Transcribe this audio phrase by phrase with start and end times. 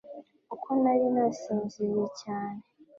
[0.49, 2.61] kuko nari nasinziriye cyane